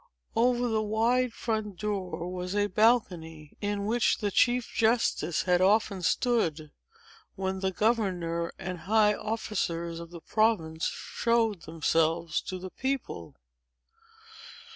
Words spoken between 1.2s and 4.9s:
front door was a balcony, in which the chief